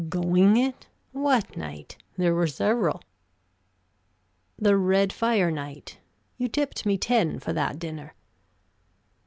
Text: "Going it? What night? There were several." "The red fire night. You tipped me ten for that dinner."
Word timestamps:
"Going 0.09 0.57
it? 0.57 0.87
What 1.11 1.55
night? 1.55 1.95
There 2.17 2.33
were 2.33 2.47
several." 2.47 3.03
"The 4.57 4.75
red 4.75 5.13
fire 5.13 5.51
night. 5.51 5.99
You 6.37 6.47
tipped 6.47 6.87
me 6.87 6.97
ten 6.97 7.39
for 7.39 7.53
that 7.53 7.77
dinner." 7.77 8.15